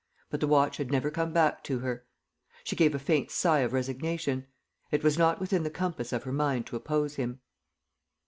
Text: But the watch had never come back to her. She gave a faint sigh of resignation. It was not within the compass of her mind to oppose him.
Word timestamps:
But 0.31 0.39
the 0.39 0.47
watch 0.47 0.77
had 0.77 0.89
never 0.91 1.11
come 1.11 1.31
back 1.31 1.63
to 1.65 1.77
her. 1.77 2.07
She 2.63 2.75
gave 2.75 2.95
a 2.95 2.97
faint 2.97 3.29
sigh 3.29 3.59
of 3.59 3.71
resignation. 3.71 4.47
It 4.89 5.03
was 5.03 5.15
not 5.15 5.39
within 5.39 5.61
the 5.61 5.69
compass 5.69 6.11
of 6.11 6.23
her 6.23 6.33
mind 6.33 6.65
to 6.65 6.75
oppose 6.75 7.17
him. 7.17 7.41